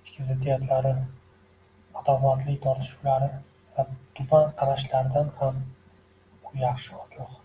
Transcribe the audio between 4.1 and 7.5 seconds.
tuban qarashlaridan ham u yaxshi ogoh.